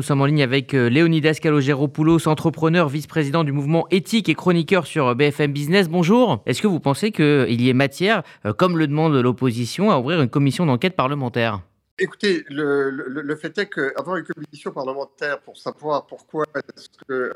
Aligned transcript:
Nous 0.00 0.06
sommes 0.06 0.20
en 0.20 0.26
ligne 0.26 0.44
avec 0.44 0.74
euh, 0.74 0.88
Léonidas 0.88 1.40
Kalogeropoulos, 1.42 2.28
entrepreneur, 2.28 2.88
vice-président 2.88 3.42
du 3.42 3.50
mouvement 3.50 3.88
éthique 3.90 4.28
et 4.28 4.36
chroniqueur 4.36 4.86
sur 4.86 5.08
euh, 5.08 5.14
BFM 5.16 5.52
Business. 5.52 5.88
Bonjour. 5.88 6.40
Est-ce 6.46 6.62
que 6.62 6.68
vous 6.68 6.78
pensez 6.78 7.10
qu'il 7.10 7.60
y 7.60 7.68
ait 7.68 7.72
matière, 7.72 8.22
euh, 8.46 8.52
comme 8.52 8.78
le 8.78 8.86
demande 8.86 9.16
l'opposition, 9.16 9.90
à 9.90 9.98
ouvrir 9.98 10.22
une 10.22 10.28
commission 10.28 10.66
d'enquête 10.66 10.94
parlementaire? 10.94 11.62
Écoutez, 11.98 12.44
le, 12.48 13.34
fait 13.34 13.58
est 13.58 13.66
qu'avoir 13.68 14.18
une 14.18 14.24
commission 14.24 14.70
parlementaire 14.70 15.40
pour 15.40 15.56
savoir 15.56 16.06
pourquoi 16.06 16.44
est-ce 16.54 16.90
que 17.08 17.32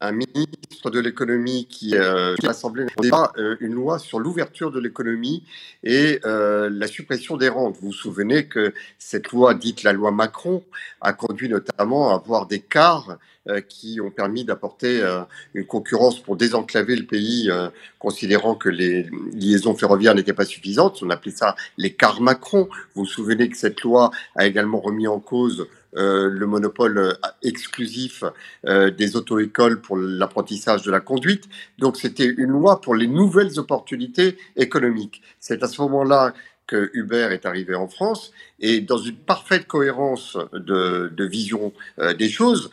un 0.00 0.12
ministre 0.12 0.90
de 0.90 0.98
l'économie 0.98 1.66
qui 1.66 1.94
euh, 1.94 2.34
l'Assemblée 2.42 2.86
pas 3.10 3.32
euh, 3.36 3.56
une 3.60 3.74
loi 3.74 3.98
sur 3.98 4.18
l'ouverture 4.18 4.70
de 4.70 4.80
l'économie 4.80 5.44
et 5.84 6.20
euh, 6.24 6.70
la 6.72 6.86
suppression 6.86 7.36
des 7.36 7.48
rentes. 7.48 7.76
Vous 7.80 7.88
vous 7.88 7.92
souvenez 7.92 8.46
que 8.46 8.72
cette 8.98 9.30
loi, 9.30 9.54
dite 9.54 9.82
la 9.82 9.92
loi 9.92 10.10
Macron, 10.10 10.64
a 11.00 11.12
conduit 11.12 11.48
notamment 11.48 12.12
à 12.12 12.14
avoir 12.14 12.46
des 12.46 12.60
cars 12.60 13.18
euh, 13.48 13.60
qui 13.60 14.00
ont 14.00 14.10
permis 14.10 14.44
d'apporter 14.44 15.02
euh, 15.02 15.20
une 15.54 15.66
concurrence 15.66 16.18
pour 16.18 16.36
désenclaver 16.36 16.96
le 16.96 17.04
pays, 17.06 17.50
considérant 17.98 18.54
que 18.54 18.68
les 18.68 19.06
liaisons 19.34 19.74
ferroviaires 19.74 20.14
n'étaient 20.14 20.32
pas 20.32 20.44
suffisantes. 20.44 21.02
On 21.02 21.10
appelait 21.10 21.32
ça 21.32 21.56
les 21.76 21.92
cars 21.92 22.20
Macron. 22.22 22.68
Vous 22.94 23.02
vous 23.02 23.06
souvenez 23.06 23.48
que 23.50 23.56
cette 23.56 23.82
loi 23.82 24.10
a 24.34 24.46
également 24.46 24.80
remis 24.80 25.08
en 25.08 25.20
cause 25.20 25.66
euh, 25.96 26.28
le 26.30 26.46
monopole 26.46 27.16
exclusif 27.42 28.22
euh, 28.66 28.90
des 28.90 29.16
auto-écoles 29.16 29.80
pour 29.80 29.96
l'apprentissage 29.96 30.82
de 30.82 30.90
la 30.90 31.00
conduite. 31.00 31.44
Donc 31.78 31.96
c'était 31.96 32.26
une 32.26 32.50
loi 32.50 32.80
pour 32.80 32.94
les 32.94 33.08
nouvelles 33.08 33.58
opportunités 33.58 34.36
économiques. 34.56 35.20
C'est 35.40 35.62
à 35.62 35.66
ce 35.66 35.82
moment-là 35.82 36.32
que 36.68 36.90
Uber 36.94 37.30
est 37.32 37.46
arrivé 37.46 37.74
en 37.74 37.88
France 37.88 38.30
et 38.60 38.80
dans 38.80 38.98
une 38.98 39.16
parfaite 39.16 39.66
cohérence 39.66 40.38
de, 40.52 41.24
vision 41.24 41.72
euh, 41.98 42.14
des 42.14 42.28
choses, 42.28 42.70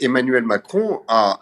Emmanuel 0.00 0.44
Macron 0.44 1.02
a 1.08 1.40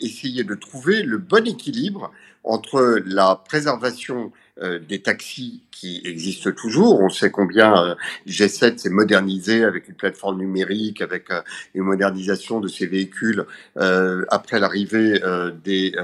essayé 0.00 0.42
de 0.42 0.54
trouver 0.54 1.02
le 1.02 1.18
bon 1.18 1.46
équilibre 1.46 2.10
entre 2.42 3.00
la 3.04 3.36
préservation 3.36 4.32
euh, 4.62 4.78
des 4.78 5.00
taxis 5.00 5.62
qui 5.70 6.02
existent 6.04 6.50
toujours. 6.52 7.00
On 7.00 7.08
sait 7.08 7.30
combien 7.30 7.82
euh, 7.82 7.94
G7 8.26 8.76
s'est 8.76 8.90
modernisé 8.90 9.64
avec 9.64 9.88
une 9.88 9.94
plateforme 9.94 10.38
numérique, 10.38 11.00
avec 11.00 11.30
euh, 11.30 11.40
une 11.74 11.84
modernisation 11.84 12.60
de 12.60 12.68
ces 12.68 12.86
véhicules 12.86 13.46
après 13.76 14.60
l'arrivée 14.60 15.20
des 15.64 15.94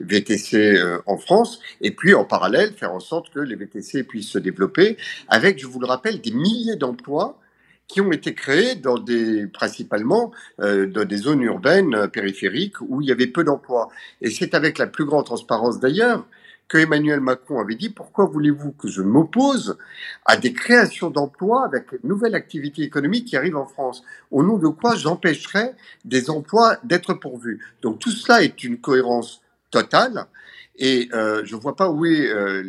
VTC 0.00 0.76
en 1.06 1.16
France. 1.16 1.60
Et 1.80 1.92
puis, 1.92 2.14
en 2.14 2.24
parallèle, 2.24 2.72
faire 2.72 2.92
en 2.92 3.00
sorte 3.00 3.32
que 3.32 3.40
les 3.40 3.54
VTC 3.54 4.02
puissent 4.04 4.30
se 4.30 4.38
développer 4.38 4.96
avec, 5.28 5.60
je 5.60 5.66
vous 5.66 5.80
le 5.80 5.86
rappelle, 5.86 6.20
des 6.20 6.32
milliers 6.32 6.76
d'emplois 6.76 7.38
qui 7.86 8.00
ont 8.00 8.10
été 8.10 8.34
créés 8.34 8.74
dans 8.74 8.98
des, 8.98 9.46
principalement 9.46 10.32
dans 10.58 11.04
des 11.06 11.16
zones 11.16 11.42
urbaines 11.42 12.08
périphériques 12.08 12.80
où 12.80 13.00
il 13.00 13.08
y 13.08 13.12
avait 13.12 13.26
peu 13.26 13.44
d'emplois. 13.44 13.88
Et 14.20 14.30
c'est 14.30 14.54
avec 14.54 14.78
la 14.78 14.86
plus 14.86 15.04
grande 15.04 15.26
transparence 15.26 15.78
d'ailleurs 15.80 16.26
que 16.68 16.78
Emmanuel 16.78 17.20
Macron 17.20 17.60
avait 17.60 17.74
dit 17.74 17.90
pourquoi 17.90 18.24
voulez-vous 18.26 18.72
que 18.72 18.88
je 18.88 19.02
m'oppose 19.02 19.76
à 20.24 20.36
des 20.36 20.52
créations 20.52 21.10
d'emplois 21.10 21.64
avec 21.64 21.92
une 21.92 22.08
nouvelle 22.08 22.34
activité 22.34 22.82
économique 22.82 23.26
qui 23.26 23.36
arrive 23.36 23.56
en 23.56 23.66
France 23.66 24.02
Au 24.30 24.42
nom 24.42 24.58
de 24.58 24.68
quoi 24.68 24.96
j'empêcherais 24.96 25.74
des 26.04 26.30
emplois 26.30 26.78
d'être 26.84 27.14
pourvus? 27.14 27.60
Donc 27.82 27.98
tout 27.98 28.10
cela 28.10 28.42
est 28.42 28.64
une 28.64 28.78
cohérence 28.78 29.43
totale. 29.74 30.26
Et 30.76 31.08
euh, 31.12 31.42
je 31.44 31.54
ne 31.54 31.60
vois 31.60 31.76
pas 31.76 31.88
où 31.88 32.04
est 32.04 32.28
euh, 32.28 32.62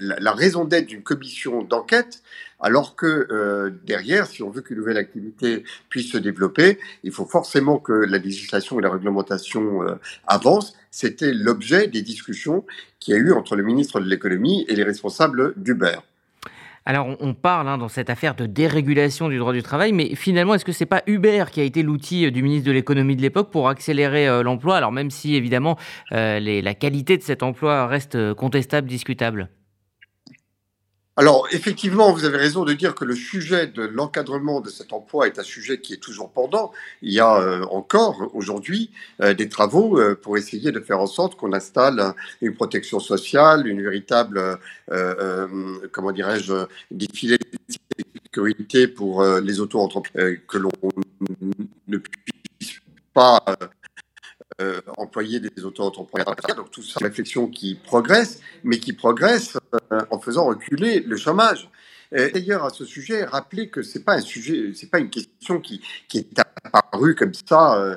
la, 0.00 0.32
raison 0.32 0.64
d'être 0.64 0.86
d'une 0.86 1.02
commission 1.02 1.62
d'enquête, 1.62 2.22
alors 2.58 2.96
que 2.96 3.28
euh, 3.30 3.70
derrière, 3.84 4.26
si 4.26 4.42
on 4.42 4.50
veut 4.50 4.62
qu'une 4.62 4.78
nouvelle 4.78 4.96
activité 4.96 5.64
puisse 5.88 6.10
se 6.10 6.18
développer, 6.18 6.78
il 7.04 7.12
faut 7.12 7.24
forcément 7.24 7.78
que 7.78 7.92
la 7.92 8.18
législation 8.18 8.78
et 8.78 8.82
la 8.82 8.90
réglementation 8.90 9.80
avancent. 10.26 10.74
C'était 10.90 11.32
l'objet 11.32 11.86
des 11.86 12.02
discussions 12.02 12.64
qu'il 12.98 13.14
y 13.14 13.16
a 13.16 13.20
eu 13.20 13.32
entre 13.32 13.54
le 13.56 13.62
ministre 13.62 14.00
de 14.00 14.08
l'économie 14.08 14.64
et 14.68 14.74
les 14.74 14.84
responsables 14.84 15.54
d'Uber. 15.56 15.98
Alors, 16.84 17.16
on 17.20 17.32
parle 17.32 17.68
hein, 17.68 17.78
dans 17.78 17.88
cette 17.88 18.10
affaire 18.10 18.34
de 18.34 18.46
dérégulation 18.46 19.28
du 19.28 19.38
droit 19.38 19.52
du 19.52 19.62
travail, 19.62 19.92
mais 19.92 20.16
finalement, 20.16 20.54
est-ce 20.54 20.64
que 20.64 20.72
c'est 20.72 20.86
pas 20.86 21.02
Uber 21.06 21.44
qui 21.52 21.60
a 21.60 21.64
été 21.64 21.82
l'outil 21.82 22.26
euh, 22.26 22.30
du 22.32 22.42
ministre 22.42 22.66
de 22.66 22.72
l'économie 22.72 23.14
de 23.14 23.22
l'époque 23.22 23.52
pour 23.52 23.68
accélérer 23.68 24.26
euh, 24.26 24.42
l'emploi? 24.42 24.78
Alors, 24.78 24.90
même 24.90 25.10
si 25.10 25.36
évidemment 25.36 25.78
euh, 26.10 26.40
la 26.40 26.74
qualité 26.74 27.16
de 27.16 27.22
cet 27.22 27.44
emploi 27.44 27.86
reste 27.86 28.34
contestable, 28.34 28.88
discutable. 28.88 29.48
Alors, 31.18 31.46
effectivement, 31.50 32.10
vous 32.10 32.24
avez 32.24 32.38
raison 32.38 32.64
de 32.64 32.72
dire 32.72 32.94
que 32.94 33.04
le 33.04 33.14
sujet 33.14 33.66
de 33.66 33.82
l'encadrement 33.82 34.62
de 34.62 34.70
cet 34.70 34.94
emploi 34.94 35.26
est 35.26 35.38
un 35.38 35.42
sujet 35.42 35.78
qui 35.78 35.92
est 35.92 35.98
toujours 35.98 36.30
pendant. 36.32 36.72
Il 37.02 37.12
y 37.12 37.20
a 37.20 37.36
euh, 37.36 37.64
encore 37.64 38.30
aujourd'hui 38.32 38.90
euh, 39.20 39.34
des 39.34 39.50
travaux 39.50 40.00
euh, 40.00 40.14
pour 40.14 40.38
essayer 40.38 40.72
de 40.72 40.80
faire 40.80 41.00
en 41.00 41.06
sorte 41.06 41.34
qu'on 41.34 41.52
installe 41.52 42.14
une 42.40 42.54
protection 42.54 42.98
sociale, 42.98 43.66
une 43.66 43.82
véritable, 43.82 44.58
comment 45.92 46.12
dirais-je, 46.12 46.54
des 46.90 47.08
filets 47.12 47.38
de 47.38 47.74
sécurité 48.24 48.88
pour 48.88 49.22
les 49.22 49.60
auto-entreprises, 49.60 50.38
que 50.48 50.56
l'on 50.56 50.72
ne 51.88 51.98
puisse 51.98 52.80
pas 53.12 53.44
euh, 54.60 54.80
employer 54.96 55.40
des 55.40 55.64
auto-entrepreneurs. 55.64 56.34
Donc 56.56 56.70
tout 56.70 56.82
ça, 56.82 56.98
une 57.00 57.06
réflexion 57.06 57.46
qui 57.48 57.74
progresse, 57.74 58.40
mais 58.64 58.78
qui 58.78 58.92
progresse 58.92 59.56
euh, 59.92 60.00
en 60.10 60.18
faisant 60.18 60.46
reculer 60.46 61.00
le 61.00 61.16
chômage. 61.16 61.68
D'ailleurs, 62.12 62.62
à 62.66 62.68
ce 62.68 62.84
sujet, 62.84 63.24
rappelez 63.24 63.70
que 63.70 63.80
c'est 63.80 64.04
pas 64.04 64.16
un 64.16 64.20
sujet, 64.20 64.72
c'est 64.74 64.90
pas 64.90 64.98
une 64.98 65.08
question 65.08 65.60
qui, 65.60 65.80
qui 66.08 66.18
est 66.18 66.38
apparue 66.72 67.14
comme 67.14 67.32
ça. 67.34 67.78
Euh, 67.78 67.96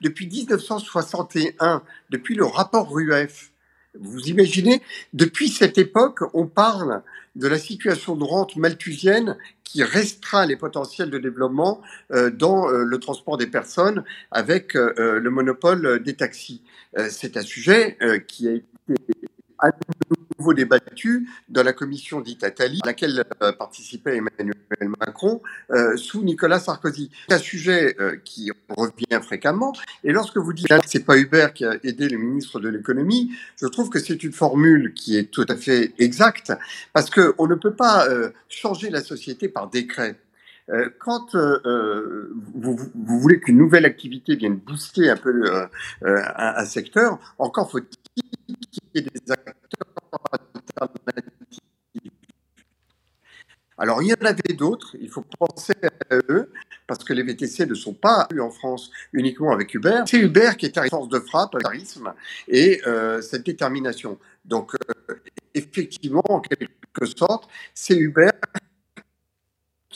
depuis 0.00 0.26
1961, 0.26 1.82
depuis 2.10 2.34
le 2.34 2.44
rapport 2.44 2.90
RUEF, 2.90 3.52
vous 4.00 4.28
imaginez, 4.28 4.82
depuis 5.12 5.48
cette 5.48 5.78
époque, 5.78 6.20
on 6.34 6.46
parle 6.46 7.02
de 7.36 7.46
la 7.46 7.58
situation 7.58 8.16
de 8.16 8.24
rente 8.24 8.56
malthusienne 8.56 9.36
qui 9.64 9.82
restreint 9.82 10.46
les 10.46 10.56
potentiels 10.56 11.10
de 11.10 11.18
développement 11.18 11.80
euh, 12.10 12.30
dans 12.30 12.68
euh, 12.68 12.84
le 12.84 12.98
transport 12.98 13.36
des 13.36 13.46
personnes 13.46 14.02
avec 14.30 14.74
euh, 14.74 15.20
le 15.20 15.30
monopole 15.30 16.02
des 16.02 16.14
taxis. 16.14 16.62
C'est 17.10 17.36
un 17.36 17.42
sujet 17.42 17.98
qui 18.26 18.48
a 18.48 18.52
été 18.52 18.64
à 19.58 19.70
nouveau 20.38 20.54
débattu 20.54 21.28
dans 21.48 21.62
la 21.62 21.72
commission 21.72 22.20
dite 22.20 22.44
Attali, 22.44 22.80
à 22.84 22.86
laquelle 22.86 23.24
euh, 23.42 23.52
participait 23.52 24.16
Emmanuel 24.16 24.54
Macron 25.00 25.42
euh, 25.70 25.96
sous 25.96 26.22
Nicolas 26.22 26.60
Sarkozy. 26.60 27.10
C'est 27.28 27.34
un 27.34 27.38
sujet 27.38 27.96
euh, 28.00 28.16
qui 28.24 28.50
revient 28.68 29.20
fréquemment. 29.22 29.72
Et 30.04 30.12
lorsque 30.12 30.36
vous 30.36 30.52
dites 30.52 30.68
que 30.68 30.78
c'est 30.86 31.04
pas 31.04 31.18
Hubert 31.18 31.52
qui 31.52 31.64
a 31.64 31.74
aidé 31.82 32.08
le 32.08 32.18
ministre 32.18 32.60
de 32.60 32.68
l'économie, 32.68 33.32
je 33.60 33.66
trouve 33.66 33.90
que 33.90 33.98
c'est 33.98 34.22
une 34.22 34.32
formule 34.32 34.94
qui 34.94 35.16
est 35.16 35.30
tout 35.30 35.46
à 35.48 35.56
fait 35.56 35.92
exacte 35.98 36.52
parce 36.92 37.10
que 37.10 37.34
on 37.38 37.46
ne 37.46 37.54
peut 37.54 37.74
pas 37.74 38.06
changer 38.48 38.90
la 38.90 39.02
société 39.02 39.48
par 39.48 39.68
décret. 39.68 40.18
Quand 40.98 41.34
vous, 41.34 42.76
voulez 42.94 43.40
qu'une 43.40 43.56
nouvelle 43.56 43.84
activité 43.84 44.36
vienne 44.36 44.56
booster 44.56 45.10
un 45.10 45.16
peu 45.16 45.68
un, 46.02 46.64
secteur, 46.64 47.18
encore 47.38 47.70
faut-il 47.70 48.24
qu'il 48.54 48.56
y 48.94 48.98
ait 48.98 49.02
des 49.02 49.32
il 54.00 54.08
y 54.08 54.12
en 54.12 54.26
avait 54.26 54.54
d'autres, 54.54 54.96
il 55.00 55.08
faut 55.08 55.24
penser 55.38 55.74
à 55.82 56.16
eux, 56.28 56.50
parce 56.86 57.04
que 57.04 57.12
les 57.12 57.22
VTC 57.22 57.66
ne 57.66 57.74
sont 57.74 57.94
pas 57.94 58.26
en 58.40 58.50
France 58.50 58.90
uniquement 59.12 59.52
avec 59.52 59.74
Uber. 59.74 60.02
C'est 60.06 60.18
Uber 60.18 60.52
qui 60.58 60.66
est 60.66 60.78
à 60.78 60.84
force 60.86 61.08
de 61.08 61.20
frappe, 61.20 61.56
charisme 61.60 62.12
et 62.48 62.80
euh, 62.86 63.20
cette 63.20 63.44
détermination. 63.44 64.18
Donc, 64.44 64.74
euh, 64.74 65.14
effectivement, 65.54 66.24
en 66.28 66.40
quelque 66.40 67.06
sorte, 67.06 67.48
c'est 67.74 67.96
Uber 67.96 68.30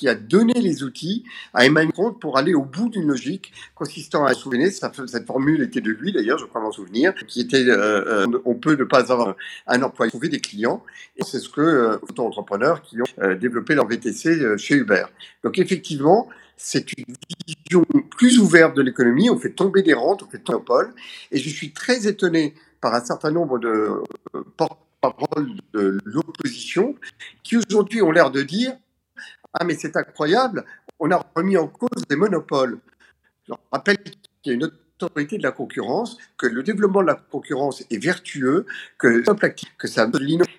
a 0.08 0.14
donné 0.14 0.54
les 0.54 0.82
outils 0.82 1.24
à 1.54 1.66
Emmanuel 1.66 1.88
Macron 1.88 2.12
pour 2.12 2.38
aller 2.38 2.54
au 2.54 2.64
bout 2.64 2.88
d'une 2.88 3.08
logique 3.08 3.52
consistant 3.74 4.24
à 4.24 4.34
souvenir, 4.34 4.70
cette 4.70 5.26
formule 5.26 5.62
était 5.62 5.80
de 5.80 5.90
lui 5.90 6.12
d'ailleurs, 6.12 6.38
je 6.38 6.44
crois 6.44 6.60
m'en 6.60 6.72
souvenir, 6.72 7.14
qui 7.26 7.40
était 7.40 7.64
euh, 7.68 8.26
euh, 8.26 8.40
on 8.44 8.54
peut 8.54 8.76
ne 8.76 8.84
pas 8.84 9.12
avoir 9.12 9.36
un 9.66 9.82
emploi, 9.82 10.08
trouver 10.08 10.28
des 10.28 10.40
clients, 10.40 10.82
et 11.16 11.24
c'est 11.24 11.38
ce 11.38 11.48
que 11.48 11.60
euh, 11.60 11.96
auto-entrepreneurs 12.02 12.82
qui 12.82 13.00
ont 13.00 13.34
développé 13.34 13.74
leur 13.74 13.86
VTC 13.86 14.56
chez 14.58 14.74
Uber. 14.76 15.04
Donc 15.44 15.58
effectivement, 15.58 16.28
c'est 16.56 16.92
une 16.96 17.14
vision 17.48 17.84
plus 18.16 18.38
ouverte 18.38 18.76
de 18.76 18.82
l'économie, 18.82 19.30
on 19.30 19.38
fait 19.38 19.52
tomber 19.52 19.82
des 19.82 19.94
rentes, 19.94 20.22
on 20.22 20.30
fait 20.30 20.38
tomber 20.38 20.62
et 21.30 21.38
je 21.38 21.48
suis 21.48 21.72
très 21.72 22.06
étonné 22.06 22.54
par 22.80 22.94
un 22.94 23.04
certain 23.04 23.30
nombre 23.30 23.58
de 23.58 23.90
porte-parole 24.56 25.48
de 25.72 25.98
l'opposition 26.04 26.94
qui 27.42 27.56
aujourd'hui 27.56 28.02
ont 28.02 28.10
l'air 28.10 28.30
de 28.30 28.42
dire 28.42 28.76
ah, 29.54 29.64
mais 29.64 29.74
c'est 29.74 29.96
incroyable, 29.96 30.64
on 30.98 31.10
a 31.10 31.24
remis 31.34 31.56
en 31.56 31.68
cause 31.68 32.04
des 32.08 32.16
monopoles. 32.16 32.78
Je 33.46 33.52
rappelle 33.70 33.98
qu'il 33.98 34.14
y 34.46 34.50
a 34.50 34.54
une 34.54 34.64
autorité 34.64 35.36
de 35.36 35.42
la 35.42 35.52
concurrence, 35.52 36.16
que 36.38 36.46
le 36.46 36.62
développement 36.62 37.02
de 37.02 37.08
la 37.08 37.14
concurrence 37.14 37.84
est 37.90 37.98
vertueux, 37.98 38.66
que 38.98 39.22
que 39.78 39.88
ça 39.88 40.08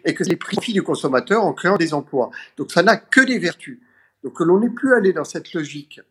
et 0.06 0.14
que 0.14 0.24
c'est 0.24 0.30
les 0.30 0.36
prix 0.36 0.74
du 0.74 0.84
consommateur 0.84 1.44
en 1.44 1.54
créant 1.54 1.78
des 1.78 1.94
emplois. 1.94 2.30
Donc 2.58 2.72
ça 2.72 2.84
n'a 2.84 2.98
que 2.98 3.22
des 3.22 3.40
vertus. 3.40 3.80
Donc 4.24 4.40
l'on 4.40 4.60
n'est 4.60 4.70
plus 4.70 4.94
allé 4.94 5.14
dans 5.14 5.24
cette 5.24 5.54
logique 5.54 6.02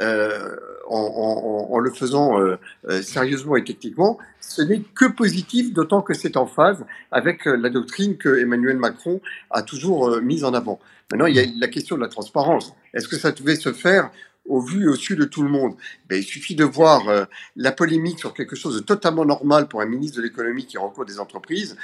euh, 0.00 0.56
en, 0.88 1.78
le 1.78 1.90
faisant 1.90 2.40
euh, 2.40 2.58
euh, 2.88 3.02
sérieusement 3.02 3.56
et 3.56 3.64
techniquement, 3.64 4.18
ce 4.40 4.62
n'est 4.62 4.80
que 4.94 5.06
positif, 5.06 5.72
d'autant 5.72 6.00
que 6.00 6.14
c'est 6.14 6.36
en 6.36 6.46
phase 6.46 6.84
avec 7.10 7.44
la 7.44 7.70
doctrine 7.70 8.16
que 8.16 8.38
Emmanuel 8.38 8.76
Macron 8.76 9.20
a 9.50 9.62
toujours 9.62 10.20
mise 10.20 10.44
en 10.44 10.54
avant. 10.54 10.78
Maintenant, 11.10 11.26
il 11.26 11.34
y 11.34 11.40
a 11.40 11.46
la 11.58 11.68
question 11.68 11.96
de 11.96 12.02
la 12.02 12.08
transparence. 12.08 12.72
Est-ce 12.94 13.08
que 13.08 13.16
ça 13.16 13.32
devait 13.32 13.56
se 13.56 13.72
faire 13.72 14.10
au 14.48 14.60
vu 14.60 14.84
et 14.84 14.86
au 14.86 14.94
su 14.94 15.16
de 15.16 15.24
tout 15.24 15.42
le 15.42 15.48
monde? 15.48 15.74
Ben, 16.08 16.20
il 16.20 16.24
suffit 16.24 16.54
de 16.54 16.64
voir 16.64 17.26
la 17.56 17.72
polémique 17.72 18.20
sur 18.20 18.32
quelque 18.32 18.54
chose 18.54 18.76
de 18.76 18.80
totalement 18.80 19.24
normal 19.24 19.66
pour 19.66 19.80
un 19.80 19.86
ministre 19.86 20.18
de 20.18 20.22
l'économie 20.22 20.66
qui 20.66 20.78
rencontre 20.78 21.06
des 21.06 21.18
entreprises 21.18 21.76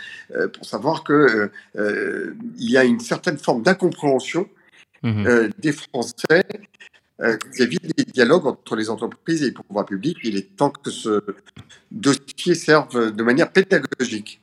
pour 0.53 0.64
savoir 0.64 1.03
que 1.03 1.50
il 1.75 2.70
y 2.70 2.76
a 2.76 2.85
une 2.85 3.00
certaine 3.00 3.38
forme 3.38 3.62
d'incompréhension 3.62 4.49
mmh 5.03 5.49
des 5.59 5.73
Français 5.73 6.44
euh, 7.23 7.37
vis-à-vis 7.53 7.79
des 7.97 8.05
dialogues 8.05 8.47
entre 8.47 8.77
les 8.77 8.91
entreprises 8.91 9.43
et 9.43 9.47
les 9.47 9.53
pouvoirs 9.53 9.87
publics. 9.87 10.19
Il 10.25 10.37
est 10.37 10.57
temps 10.57 10.71
que 10.71 10.91
ce 10.91 11.23
dossier 11.91 12.55
serve 12.55 13.13
de 13.13 13.23
manière 13.23 13.53
pédagogique. 13.53 14.41